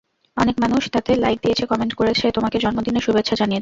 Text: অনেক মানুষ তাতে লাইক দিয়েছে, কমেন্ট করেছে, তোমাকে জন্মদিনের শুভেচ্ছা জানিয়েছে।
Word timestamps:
অনেক 0.37 0.55
মানুষ 0.59 0.81
তাতে 0.91 1.11
লাইক 1.15 1.37
দিয়েছে, 1.41 1.63
কমেন্ট 1.65 1.93
করেছে, 1.93 2.25
তোমাকে 2.31 2.57
জন্মদিনের 2.59 3.01
শুভেচ্ছা 3.01 3.35
জানিয়েছে। 3.35 3.59